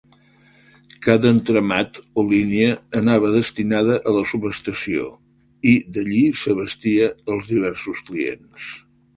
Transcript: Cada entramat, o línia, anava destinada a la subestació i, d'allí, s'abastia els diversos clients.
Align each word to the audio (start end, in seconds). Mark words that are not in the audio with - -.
Cada 1.07 1.31
entramat, 1.35 1.99
o 2.21 2.23
línia, 2.29 2.71
anava 3.01 3.29
destinada 3.35 3.99
a 3.99 4.15
la 4.17 4.23
subestació 4.31 5.05
i, 5.11 5.77
d'allí, 5.99 6.25
s'abastia 6.45 7.13
els 7.37 7.53
diversos 7.55 8.03
clients. 8.11 8.69